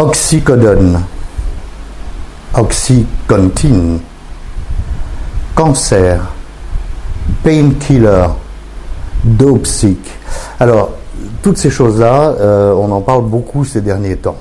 Oxycodone, 0.00 0.98
Oxycontin, 2.54 3.98
cancer, 5.54 6.22
painkiller, 7.44 8.28
dopesick. 9.22 10.00
Alors, 10.58 10.92
toutes 11.42 11.58
ces 11.58 11.68
choses-là, 11.68 12.34
euh, 12.40 12.72
on 12.72 12.90
en 12.92 13.02
parle 13.02 13.26
beaucoup 13.26 13.66
ces 13.66 13.82
derniers 13.82 14.16
temps. 14.16 14.38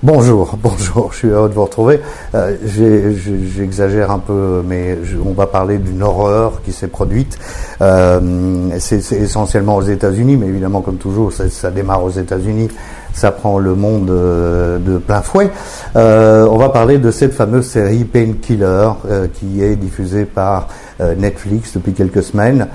Bonjour, 0.00 0.56
bonjour, 0.62 1.12
je 1.12 1.18
suis 1.18 1.28
heureux 1.28 1.48
de 1.48 1.54
vous 1.54 1.64
retrouver. 1.64 2.00
Euh, 2.36 2.56
J'exagère 2.64 4.12
un 4.12 4.20
peu, 4.20 4.62
mais 4.64 4.96
on 5.26 5.32
va 5.32 5.48
parler 5.48 5.78
d'une 5.78 6.04
horreur 6.04 6.62
qui 6.62 6.70
s'est 6.70 6.86
produite. 6.86 7.36
Euh, 7.82 8.68
C'est 8.78 9.12
essentiellement 9.12 9.74
aux 9.74 9.82
États-Unis, 9.82 10.36
mais 10.36 10.46
évidemment, 10.46 10.82
comme 10.82 10.98
toujours, 10.98 11.32
ça 11.32 11.70
démarre 11.72 12.04
aux 12.04 12.10
États-Unis 12.10 12.68
ça 13.12 13.32
prend 13.32 13.58
le 13.58 13.74
monde 13.74 14.10
euh, 14.10 14.78
de 14.78 14.98
plein 14.98 15.22
fouet. 15.22 15.50
Euh, 15.96 16.46
on 16.50 16.56
va 16.56 16.68
parler 16.68 16.98
de 16.98 17.10
cette 17.10 17.34
fameuse 17.34 17.66
série 17.66 18.04
Painkiller 18.04 18.90
euh, 19.08 19.26
qui 19.32 19.62
est 19.62 19.76
diffusée 19.76 20.24
par 20.24 20.68
Netflix 21.16 21.72
depuis 21.72 21.94
quelques 21.94 22.22
semaines. 22.22 22.66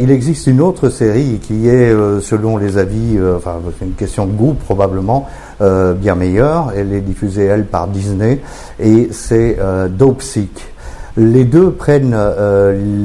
il 0.00 0.10
existe 0.10 0.46
une 0.46 0.62
autre 0.62 0.88
série 0.88 1.38
qui 1.38 1.68
est, 1.68 1.94
selon 2.22 2.56
les 2.56 2.78
avis, 2.78 3.18
enfin 3.36 3.56
c'est 3.78 3.84
une 3.84 3.92
question 3.92 4.24
de 4.24 4.32
goût 4.32 4.54
probablement, 4.54 5.28
bien 5.60 6.14
meilleure. 6.14 6.72
Elle 6.74 6.94
est 6.94 7.02
diffusée 7.02 7.44
elle 7.44 7.66
par 7.66 7.88
Disney 7.88 8.40
et 8.80 9.10
c'est 9.12 9.58
Dope 9.90 10.22
Sick. 10.22 10.72
Les 11.18 11.44
deux 11.44 11.72
prennent 11.72 12.16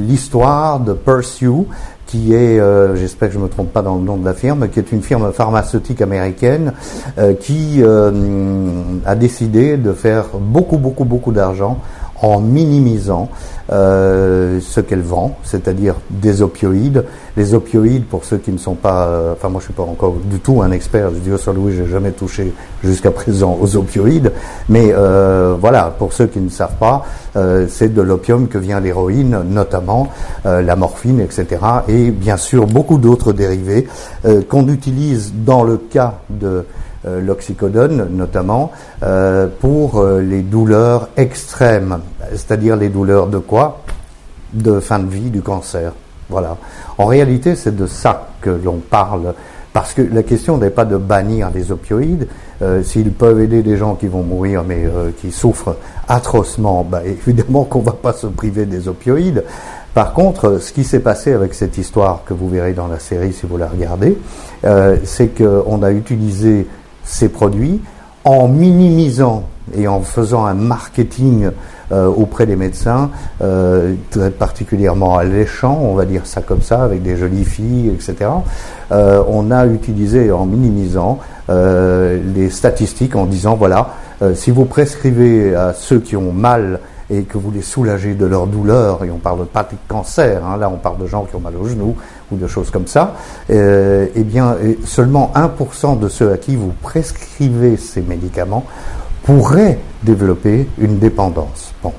l'histoire 0.08 0.80
de 0.80 0.94
Pursue, 0.94 1.66
qui 2.14 2.36
est, 2.36 2.60
euh, 2.60 2.96
j'espère 2.96 3.30
que 3.30 3.34
je 3.34 3.40
ne 3.40 3.46
me 3.46 3.50
trompe 3.50 3.74
pas 3.74 3.82
dans 3.82 3.96
le 3.96 4.04
nom 4.04 4.18
de 4.18 4.26
la 4.26 4.36
firme, 4.36 4.70
qui 4.70 4.78
est 4.78 4.92
une 4.92 5.02
firme 5.02 5.34
pharmaceutique 5.34 6.00
américaine 6.00 6.74
euh, 7.18 7.34
qui 7.34 7.82
euh, 7.82 8.12
a 9.04 9.16
décidé 9.16 9.78
de 9.78 9.94
faire 9.94 10.26
beaucoup, 10.40 10.78
beaucoup, 10.78 11.06
beaucoup 11.06 11.32
d'argent 11.32 11.80
en 12.22 12.40
minimisant 12.40 13.30
euh, 13.72 14.60
ce 14.62 14.80
qu'elle 14.80 15.02
vend, 15.02 15.38
c'est-à-dire 15.44 15.96
des 16.10 16.42
opioïdes. 16.42 17.06
Les 17.38 17.54
opioïdes, 17.54 18.06
pour 18.06 18.26
ceux 18.26 18.38
qui 18.38 18.52
ne 18.52 18.58
sont 18.58 18.76
pas, 18.76 19.08
euh, 19.08 19.34
enfin 19.34 19.50
moi 19.50 19.60
je 19.60 19.66
suis 19.66 19.74
pas 19.74 19.84
encore 19.84 20.16
du 20.26 20.40
tout 20.40 20.62
un 20.62 20.72
expert, 20.72 21.10
je 21.12 21.20
dis 21.20 21.32
au 21.32 21.70
j'ai 21.70 21.88
jamais 21.88 22.12
touché 22.12 22.54
jusqu'à 22.84 23.12
présent 23.12 23.58
aux 23.60 23.76
opioïdes, 23.76 24.32
mais 24.70 24.92
euh, 24.94 25.56
voilà, 25.60 25.94
pour 25.98 26.14
ceux 26.14 26.28
qui 26.28 26.40
ne 26.40 26.50
savent 26.50 26.78
pas, 26.80 27.06
c'est 27.68 27.92
de 27.92 28.02
l'opium 28.02 28.48
que 28.48 28.60
vient 28.60 28.80
l'héroïne, 28.80 29.40
notamment 29.50 30.10
la 30.46 30.76
morphine, 30.76 31.20
etc. 31.20 31.48
Et 31.88 32.12
bien 32.12 32.38
sûr 32.38 32.68
beaucoup 32.68 33.00
d'autres 33.00 33.34
dérivés 33.34 33.88
qu'on 34.50 34.68
utilise 34.68 35.34
dans 35.34 35.64
le 35.64 35.78
cas 35.78 36.20
de 36.30 36.54
euh, 36.54 36.66
l'oxycodone 37.06 38.08
notamment, 38.12 38.72
euh, 39.04 39.48
pour 39.60 40.00
euh, 40.00 40.22
les 40.22 40.42
douleurs 40.42 41.10
extrêmes, 41.18 42.00
c'est-à-dire 42.32 42.76
les 42.76 42.90
douleurs 42.90 43.28
de 43.28 43.40
quoi? 43.40 43.82
De 44.54 44.80
fin 44.80 45.00
de 45.00 45.10
vie, 45.10 45.30
du 45.30 45.42
cancer. 45.42 45.92
Voilà. 46.30 46.58
En 46.98 47.06
réalité, 47.06 47.56
c'est 47.56 47.76
de 47.76 47.88
ça 47.88 48.30
que 48.40 48.50
l'on 48.50 48.78
parle, 48.78 49.34
parce 49.74 49.94
que 49.94 50.02
la 50.02 50.24
question 50.24 50.58
n'est 50.58 50.70
pas 50.70 50.86
de 50.86 50.98
bannir 50.98 51.50
les 51.54 51.72
opioïdes. 51.72 52.28
S'ils 52.84 53.12
peuvent 53.12 53.42
aider 53.42 53.62
des 53.62 53.76
gens 53.76 53.96
qui 53.96 54.08
vont 54.08 54.24
mourir, 54.24 54.64
mais 54.66 54.86
qui 55.20 55.32
souffrent 55.32 55.76
atrocement, 56.08 56.88
bah, 56.90 57.02
évidemment 57.04 57.66
qu'on 57.66 57.80
ne 57.80 57.86
va 57.86 57.92
pas 57.92 58.14
se 58.14 58.28
priver 58.28 58.66
des 58.66 58.88
opioïdes. 58.88 59.44
Par 59.94 60.14
contre, 60.14 60.60
ce 60.62 60.72
qui 60.72 60.84
s'est 60.84 61.02
passé 61.02 61.34
avec 61.34 61.56
cette 61.56 61.78
histoire 61.78 62.24
que 62.26 62.34
vous 62.34 62.48
verrez 62.48 62.74
dans 62.74 62.88
la 62.88 63.00
série 63.00 63.34
si 63.34 63.46
vous 63.46 63.58
la 63.58 63.68
regardez, 63.68 64.18
c'est 65.04 65.30
qu'on 65.36 65.84
a 65.84 65.92
utilisé 65.92 66.68
ces 67.04 67.30
produits 67.30 67.82
en 68.24 68.48
minimisant 68.48 69.44
et 69.76 69.88
en 69.88 70.02
faisant 70.02 70.46
un 70.46 70.54
marketing 70.54 71.50
euh, 71.92 72.08
auprès 72.08 72.46
des 72.46 72.56
médecins, 72.56 73.12
euh, 73.42 73.94
très 74.10 74.32
particulièrement 74.32 75.18
alléchant, 75.18 75.80
on 75.82 75.96
va 75.96 76.06
dire 76.06 76.26
ça 76.26 76.42
comme 76.42 76.62
ça, 76.62 76.84
avec 76.84 77.02
des 77.02 77.18
jolies 77.18 77.46
filles, 77.46 77.90
etc. 77.90 78.30
Euh, 78.92 79.24
on 79.28 79.52
a 79.52 79.66
utilisé 79.68 80.32
en 80.32 80.46
minimisant 80.46 81.20
les 81.50 82.50
statistiques 82.50 83.18
en 83.18 83.26
disant 83.26 83.56
voilà, 83.56 83.90
si 84.34 84.50
vous 84.50 84.64
prescrivez 84.64 85.54
à 85.54 85.74
ceux 85.74 86.00
qui 86.00 86.16
ont 86.16 86.32
mal 86.32 86.80
et 87.14 87.24
que 87.24 87.38
vous 87.38 87.52
les 87.52 87.62
soulagez 87.62 88.14
de 88.14 88.26
leur 88.26 88.48
douleur, 88.48 89.04
et 89.04 89.12
on 89.12 89.18
parle 89.18 89.46
pas 89.46 89.64
de 89.64 89.76
cancer, 89.88 90.46
hein, 90.46 90.58
là 90.58 90.70
on 90.70 90.78
parle 90.78 90.98
de 90.98 91.08
gens 91.08 91.26
qui 91.26 91.36
ont 91.36 91.40
mal 91.40 91.56
aux 91.56 91.68
genoux 91.68 91.96
ou 92.32 92.38
de 92.38 92.48
choses 92.48 92.72
comme 92.72 92.88
ça, 92.88 93.16
euh, 93.50 94.08
eh 94.16 94.24
bien 94.24 94.58
seulement 94.86 95.32
1% 95.36 96.00
de 96.00 96.10
ceux 96.10 96.32
à 96.32 96.38
qui 96.38 96.56
vous 96.56 96.74
prescrivez 96.82 97.78
ces 97.78 98.02
médicaments 98.02 98.66
pourraient 99.24 99.80
développer 100.04 100.68
une 100.78 101.00
dépendance. 101.00 101.74
Bon. 101.82 101.94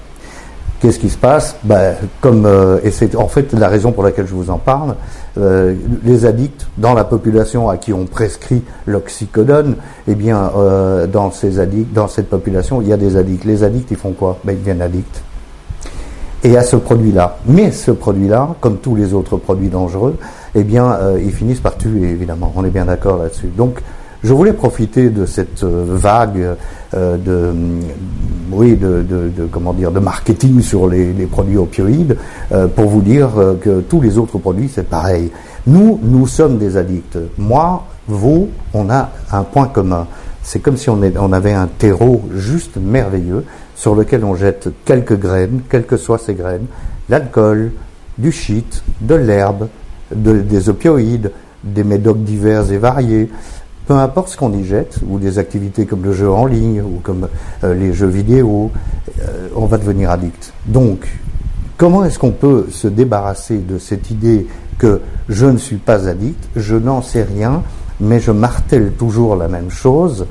Qu'est-ce 0.84 0.98
qui 0.98 1.08
se 1.08 1.16
passe 1.16 1.56
ben, 1.64 1.94
comme, 2.20 2.44
euh, 2.44 2.78
Et 2.84 2.90
c'est 2.90 3.16
en 3.16 3.26
fait 3.26 3.54
la 3.54 3.68
raison 3.68 3.90
pour 3.90 4.02
laquelle 4.02 4.26
je 4.26 4.34
vous 4.34 4.50
en 4.50 4.58
parle. 4.58 4.96
Euh, 5.38 5.74
les 6.04 6.26
addicts 6.26 6.66
dans 6.76 6.92
la 6.92 7.04
population 7.04 7.70
à 7.70 7.78
qui 7.78 7.94
on 7.94 8.04
prescrit 8.04 8.62
l'oxycodone, 8.84 9.76
eh 10.06 10.14
bien, 10.14 10.52
euh, 10.58 11.06
dans, 11.06 11.30
ces 11.30 11.58
addicts, 11.58 11.94
dans 11.94 12.06
cette 12.06 12.28
population, 12.28 12.82
il 12.82 12.88
y 12.88 12.92
a 12.92 12.98
des 12.98 13.16
addicts. 13.16 13.46
Les 13.46 13.64
addicts, 13.64 13.92
ils 13.92 13.96
font 13.96 14.12
quoi 14.12 14.36
ben, 14.44 14.52
Ils 14.52 14.58
deviennent 14.58 14.82
addicts. 14.82 15.22
Et 16.42 16.54
à 16.54 16.62
ce 16.62 16.76
produit-là. 16.76 17.38
Mais 17.46 17.70
ce 17.70 17.90
produit-là, 17.90 18.50
comme 18.60 18.76
tous 18.76 18.94
les 18.94 19.14
autres 19.14 19.38
produits 19.38 19.70
dangereux, 19.70 20.18
eh 20.54 20.64
bien, 20.64 20.98
ils 21.18 21.32
finissent 21.32 21.60
par 21.60 21.78
tuer, 21.78 22.10
évidemment. 22.10 22.52
On 22.56 22.62
est 22.62 22.68
bien 22.68 22.84
d'accord 22.84 23.16
là-dessus. 23.16 23.48
Donc, 23.56 23.80
je 24.24 24.32
voulais 24.32 24.54
profiter 24.54 25.10
de 25.10 25.26
cette 25.26 25.62
euh, 25.62 25.84
vague 25.86 26.56
euh, 26.94 27.16
de, 27.18 27.54
oui, 28.50 28.74
de, 28.74 29.30
comment 29.52 29.74
dire, 29.74 29.90
de 29.92 30.00
marketing 30.00 30.62
sur 30.62 30.88
les, 30.88 31.12
produits 31.26 31.58
opioïdes 31.58 32.16
euh, 32.52 32.66
pour 32.66 32.88
vous 32.88 33.02
dire 33.02 33.30
que 33.60 33.80
tous 33.80 34.00
les 34.00 34.16
autres 34.16 34.38
produits, 34.38 34.70
c'est 34.72 34.88
pareil. 34.88 35.30
Nous, 35.66 36.00
nous 36.02 36.26
sommes 36.26 36.56
des 36.56 36.76
addicts. 36.78 37.18
Moi, 37.36 37.84
vous, 38.08 38.48
on 38.72 38.88
a 38.88 39.10
un 39.30 39.42
point 39.42 39.66
commun. 39.66 40.06
C'est 40.42 40.60
comme 40.60 40.78
si 40.78 40.88
on, 40.88 41.00
on 41.18 41.32
avait 41.32 41.52
un 41.52 41.66
terreau 41.66 42.22
juste 42.34 42.76
merveilleux 42.76 43.44
sur 43.76 43.94
lequel 43.94 44.24
on 44.24 44.34
jette 44.34 44.68
quelques 44.86 45.18
graines, 45.18 45.60
quelles 45.68 45.86
que 45.86 45.96
soient 45.96 46.18
ces 46.18 46.34
graines, 46.34 46.66
l'alcool, 47.10 47.72
du 48.16 48.32
shit, 48.32 48.84
de 49.00 49.16
l'herbe, 49.16 49.68
des 50.14 50.68
opioïdes, 50.68 51.32
des 51.64 51.82
médocs 51.82 52.22
divers 52.22 52.70
et 52.70 52.78
variés, 52.78 53.30
peu 53.86 53.94
importe 53.94 54.28
ce 54.28 54.36
qu'on 54.36 54.52
y 54.52 54.64
jette, 54.64 54.98
ou 55.06 55.18
des 55.18 55.38
activités 55.38 55.86
comme 55.86 56.02
le 56.02 56.12
jeu 56.12 56.30
en 56.30 56.46
ligne, 56.46 56.80
ou 56.80 57.00
comme 57.02 57.28
euh, 57.62 57.74
les 57.74 57.92
jeux 57.92 58.06
vidéo, 58.06 58.70
euh, 59.20 59.48
on 59.54 59.66
va 59.66 59.78
devenir 59.78 60.10
addict. 60.10 60.52
Donc, 60.66 61.06
comment 61.76 62.04
est-ce 62.04 62.18
qu'on 62.18 62.30
peut 62.30 62.66
se 62.70 62.88
débarrasser 62.88 63.58
de 63.58 63.78
cette 63.78 64.10
idée 64.10 64.46
que 64.78 65.00
je 65.28 65.46
ne 65.46 65.58
suis 65.58 65.76
pas 65.76 66.08
addict, 66.08 66.48
je 66.56 66.76
n'en 66.76 67.02
sais 67.02 67.22
rien, 67.22 67.62
mais 68.00 68.20
je 68.20 68.30
martèle 68.30 68.92
toujours 68.92 69.36
la 69.36 69.48
même 69.48 69.70
chose? 69.70 70.26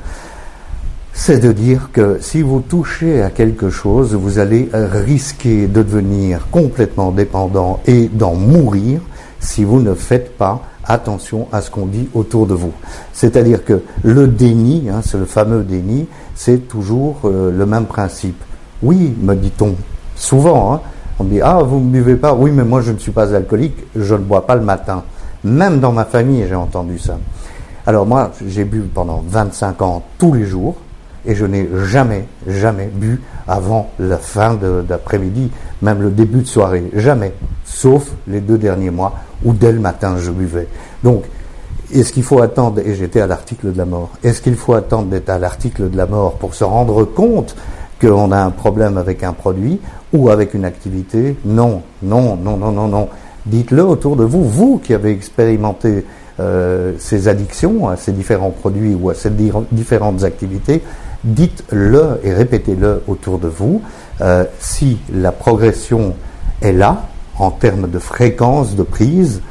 C'est 1.12 1.38
de 1.38 1.52
dire 1.52 1.90
que 1.92 2.18
si 2.20 2.42
vous 2.42 2.58
touchez 2.60 3.22
à 3.22 3.30
quelque 3.30 3.70
chose, 3.70 4.14
vous 4.14 4.40
allez 4.40 4.68
risquer 4.72 5.68
de 5.68 5.84
devenir 5.84 6.48
complètement 6.50 7.12
dépendant 7.12 7.78
et 7.86 8.08
d'en 8.08 8.34
mourir 8.34 9.00
si 9.44 9.62
vous 9.62 9.80
ne 9.80 9.94
faites 9.94 10.36
pas 10.36 10.62
attention 10.84 11.48
à 11.52 11.60
ce 11.60 11.70
qu'on 11.70 11.86
dit 11.86 12.08
autour 12.14 12.46
de 12.46 12.54
vous. 12.54 12.72
C'est-à-dire 13.12 13.64
que 13.64 13.82
le 14.02 14.26
déni, 14.26 14.88
hein, 14.90 15.00
c'est 15.04 15.18
le 15.18 15.24
fameux 15.26 15.62
déni, 15.62 16.06
c'est 16.34 16.68
toujours 16.68 17.20
euh, 17.24 17.50
le 17.50 17.66
même 17.66 17.86
principe. 17.86 18.42
Oui, 18.82 19.14
me 19.20 19.34
dit-on 19.34 19.76
souvent, 20.16 20.74
hein, 20.74 20.80
on 21.18 21.24
dit 21.24 21.40
ah 21.40 21.62
vous 21.62 21.78
ne 21.78 21.90
buvez 21.90 22.16
pas, 22.16 22.34
oui 22.34 22.50
mais 22.50 22.64
moi 22.64 22.80
je 22.80 22.92
ne 22.92 22.98
suis 22.98 23.12
pas 23.12 23.34
alcoolique, 23.34 23.76
je 23.94 24.14
ne 24.14 24.20
bois 24.20 24.46
pas 24.46 24.56
le 24.56 24.62
matin. 24.62 25.04
Même 25.44 25.78
dans 25.78 25.92
ma 25.92 26.04
famille 26.04 26.44
j'ai 26.48 26.54
entendu 26.54 26.98
ça. 26.98 27.18
Alors 27.86 28.06
moi 28.06 28.32
j'ai 28.46 28.64
bu 28.64 28.80
pendant 28.80 29.22
25 29.26 29.82
ans 29.82 30.02
tous 30.18 30.32
les 30.32 30.44
jours 30.44 30.76
et 31.26 31.34
je 31.34 31.46
n'ai 31.46 31.68
jamais, 31.84 32.26
jamais 32.46 32.90
bu 32.92 33.20
avant 33.46 33.90
la 33.98 34.18
fin 34.18 34.58
d'après-midi, 34.88 35.50
même 35.82 36.02
le 36.02 36.10
début 36.10 36.42
de 36.42 36.46
soirée, 36.46 36.90
jamais, 36.94 37.32
sauf 37.64 38.10
les 38.26 38.40
deux 38.40 38.58
derniers 38.58 38.90
mois 38.90 39.14
où 39.44 39.52
dès 39.52 39.72
le 39.72 39.80
matin 39.80 40.16
je 40.18 40.30
buvais. 40.30 40.68
Donc, 41.02 41.24
est-ce 41.92 42.12
qu'il 42.12 42.22
faut 42.22 42.40
attendre, 42.40 42.80
et 42.84 42.94
j'étais 42.94 43.20
à 43.20 43.26
l'article 43.26 43.72
de 43.72 43.78
la 43.78 43.84
mort, 43.84 44.10
est-ce 44.22 44.40
qu'il 44.40 44.56
faut 44.56 44.74
attendre 44.74 45.08
d'être 45.08 45.30
à 45.30 45.38
l'article 45.38 45.90
de 45.90 45.96
la 45.96 46.06
mort 46.06 46.34
pour 46.34 46.54
se 46.54 46.64
rendre 46.64 47.04
compte 47.04 47.54
qu'on 48.00 48.32
a 48.32 48.38
un 48.38 48.50
problème 48.50 48.98
avec 48.98 49.22
un 49.22 49.32
produit 49.32 49.80
ou 50.12 50.30
avec 50.30 50.54
une 50.54 50.64
activité? 50.64 51.36
Non, 51.44 51.82
non, 52.02 52.36
non, 52.36 52.56
non, 52.56 52.72
non, 52.72 52.88
non. 52.88 53.08
Dites-le 53.46 53.84
autour 53.84 54.16
de 54.16 54.24
vous, 54.24 54.44
vous 54.44 54.78
qui 54.78 54.94
avez 54.94 55.10
expérimenté 55.10 56.04
euh, 56.40 56.94
ces 56.98 57.28
addictions 57.28 57.88
à 57.88 57.96
ces 57.96 58.10
différents 58.10 58.50
produits 58.50 58.96
ou 59.00 59.10
à 59.10 59.14
ces 59.14 59.30
différentes 59.70 60.24
activités, 60.24 60.82
dites-le 61.24 62.20
et 62.22 62.32
répétez-le 62.32 63.02
autour 63.06 63.38
de 63.38 63.48
vous. 63.48 63.82
Euh, 64.20 64.44
si 64.60 64.98
la 65.12 65.32
progression 65.32 66.14
est 66.62 66.72
là, 66.72 67.08
en 67.38 67.50
termes 67.50 67.90
de 67.90 67.98
fréquence 67.98 68.76
de 68.76 68.82
prise 68.82 69.42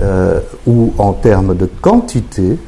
euh, 0.00 0.40
ou 0.66 0.92
en 0.98 1.12
termes 1.12 1.56
de 1.56 1.66
quantité, 1.66 2.58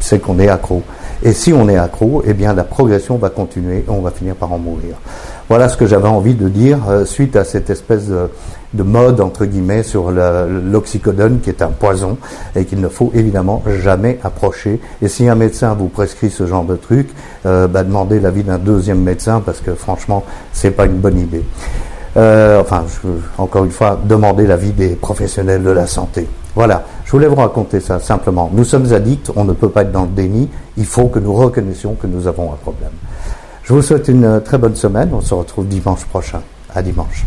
c'est 0.00 0.20
qu'on 0.20 0.38
est 0.38 0.48
accro. 0.48 0.82
Et 1.22 1.32
si 1.32 1.52
on 1.52 1.68
est 1.68 1.76
accro, 1.76 2.22
eh 2.26 2.34
bien 2.34 2.52
la 2.52 2.64
progression 2.64 3.16
va 3.16 3.30
continuer 3.30 3.78
et 3.78 3.84
on 3.90 4.00
va 4.00 4.10
finir 4.10 4.34
par 4.34 4.52
en 4.52 4.58
mourir. 4.58 4.96
Voilà 5.48 5.68
ce 5.68 5.76
que 5.76 5.86
j'avais 5.86 6.08
envie 6.08 6.34
de 6.34 6.48
dire 6.48 6.78
euh, 6.88 7.04
suite 7.04 7.36
à 7.36 7.44
cette 7.44 7.70
espèce 7.70 8.08
de, 8.08 8.28
mode 8.82 9.20
entre 9.20 9.46
guillemets 9.46 9.82
sur 9.82 10.10
l'oxycodone 10.10 11.40
qui 11.40 11.48
est 11.48 11.62
un 11.62 11.68
poison 11.68 12.18
et 12.54 12.66
qu'il 12.66 12.80
ne 12.80 12.88
faut 12.88 13.10
évidemment 13.14 13.62
jamais 13.82 14.18
approcher. 14.22 14.80
Et 15.00 15.08
si 15.08 15.28
un 15.28 15.34
médecin 15.34 15.72
vous 15.72 15.88
prescrit 15.88 16.30
ce 16.30 16.46
genre 16.46 16.64
de 16.64 16.76
truc, 16.76 17.08
euh, 17.46 17.68
bah, 17.68 17.84
demandez 17.84 18.20
l'avis 18.20 18.42
d'un 18.42 18.58
deuxième 18.58 19.00
médecin 19.00 19.40
parce 19.44 19.60
que 19.60 19.74
franchement 19.74 20.24
c'est 20.52 20.72
pas 20.72 20.84
une 20.84 20.98
bonne 20.98 21.18
idée. 21.18 21.42
Euh, 22.16 22.60
enfin, 22.60 22.84
je, 22.88 23.08
encore 23.38 23.64
une 23.64 23.70
fois, 23.70 23.98
demander 24.02 24.46
l'avis 24.46 24.72
des 24.72 24.90
professionnels 24.90 25.62
de 25.62 25.70
la 25.70 25.86
santé. 25.86 26.26
Voilà, 26.56 26.84
je 27.04 27.10
voulais 27.10 27.26
vous 27.26 27.34
raconter 27.34 27.80
ça 27.80 28.00
simplement. 28.00 28.50
Nous 28.50 28.64
sommes 28.64 28.90
addicts, 28.94 29.30
on 29.36 29.44
ne 29.44 29.52
peut 29.52 29.68
pas 29.68 29.82
être 29.82 29.92
dans 29.92 30.04
le 30.04 30.08
déni, 30.08 30.48
il 30.78 30.86
faut 30.86 31.08
que 31.08 31.18
nous 31.18 31.34
reconnaissions 31.34 31.94
que 31.94 32.06
nous 32.06 32.26
avons 32.26 32.50
un 32.50 32.56
problème. 32.56 32.92
Je 33.62 33.74
vous 33.74 33.82
souhaite 33.82 34.08
une 34.08 34.40
très 34.40 34.56
bonne 34.56 34.74
semaine, 34.74 35.10
on 35.12 35.20
se 35.20 35.34
retrouve 35.34 35.68
dimanche 35.68 36.06
prochain. 36.06 36.40
À 36.74 36.80
dimanche. 36.80 37.26